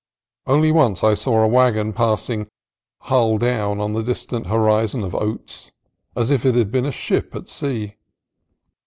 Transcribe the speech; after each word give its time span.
Only 0.47 0.71
once 0.71 1.03
I 1.03 1.13
saw 1.13 1.43
a 1.43 1.47
wagon 1.47 1.93
passing 1.93 2.47
"hull 3.01 3.37
down" 3.37 3.79
on 3.79 3.93
the 3.93 4.01
distant 4.01 4.47
horizon 4.47 5.03
of 5.03 5.13
oats, 5.13 5.71
as 6.15 6.31
if 6.31 6.43
it 6.43 6.55
had 6.55 6.71
been 6.71 6.87
a 6.87 6.91
ship 6.91 7.35
at 7.35 7.47
sea. 7.47 7.97